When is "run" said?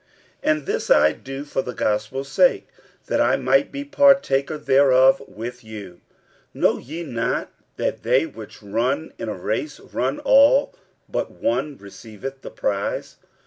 8.63-9.13, 9.79-10.17